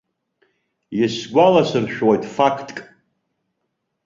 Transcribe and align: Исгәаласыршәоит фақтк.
Исгәаласыршәоит 1.03 2.23
фақтк. 2.35 2.77